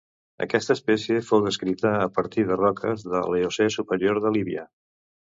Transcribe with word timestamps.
Aquesta 0.43 0.75
espècie 0.75 1.17
fou 1.25 1.43
descrita 1.47 1.91
a 2.05 2.07
partir 2.15 2.45
de 2.51 2.57
roques 2.61 3.03
de 3.11 3.21
l'Eocè 3.33 3.67
superior 3.75 4.23
de 4.25 4.33
Líbia. 4.39 4.65